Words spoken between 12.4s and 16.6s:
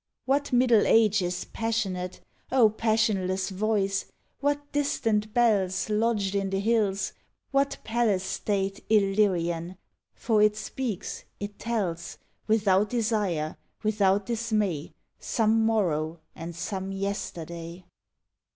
Without desire, without dismay, Some morrow and